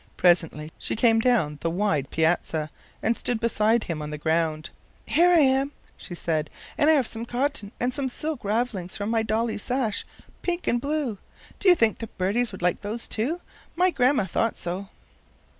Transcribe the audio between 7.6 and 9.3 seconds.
and some silk rav'lings from my